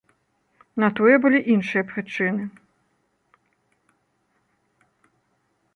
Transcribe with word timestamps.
На 0.83 0.87
тое 0.99 1.15
былі 1.25 1.39
іншыя 1.55 1.83
прычыны. 1.91 2.43